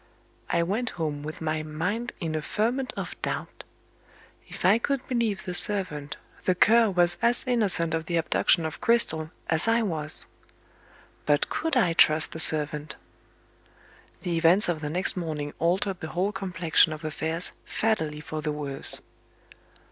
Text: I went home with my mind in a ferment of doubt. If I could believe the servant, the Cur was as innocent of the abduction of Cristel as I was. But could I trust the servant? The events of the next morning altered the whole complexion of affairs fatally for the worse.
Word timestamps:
I 0.49 0.63
went 0.63 0.89
home 0.97 1.21
with 1.21 1.41
my 1.41 1.61
mind 1.61 2.11
in 2.19 2.33
a 2.33 2.41
ferment 2.41 2.91
of 2.97 3.15
doubt. 3.21 3.63
If 4.47 4.65
I 4.65 4.79
could 4.79 5.07
believe 5.07 5.43
the 5.45 5.53
servant, 5.53 6.17
the 6.45 6.55
Cur 6.55 6.89
was 6.89 7.19
as 7.21 7.43
innocent 7.45 7.93
of 7.93 8.07
the 8.07 8.15
abduction 8.17 8.65
of 8.65 8.81
Cristel 8.81 9.29
as 9.47 9.67
I 9.67 9.83
was. 9.83 10.25
But 11.27 11.49
could 11.49 11.77
I 11.77 11.93
trust 11.93 12.31
the 12.31 12.39
servant? 12.39 12.95
The 14.23 14.39
events 14.39 14.67
of 14.67 14.81
the 14.81 14.89
next 14.89 15.15
morning 15.15 15.53
altered 15.59 15.99
the 15.99 16.07
whole 16.17 16.31
complexion 16.31 16.93
of 16.93 17.05
affairs 17.05 17.51
fatally 17.65 18.21
for 18.21 18.41
the 18.41 18.51
worse. 18.51 19.01